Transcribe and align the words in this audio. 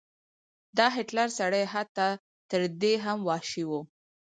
دا 0.77 0.85
هټلر 0.95 1.27
سړی 1.39 1.63
حتی 1.73 2.09
تر 2.49 2.61
دې 2.81 2.93
هم 3.05 3.19
وحشي 3.29 3.63
و. 3.69 3.71